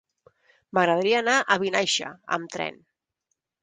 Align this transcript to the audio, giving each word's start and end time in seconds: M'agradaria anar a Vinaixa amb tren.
M'agradaria 0.77 1.21
anar 1.25 1.37
a 1.39 1.59
Vinaixa 1.67 2.11
amb 2.39 2.53
tren. 2.57 2.85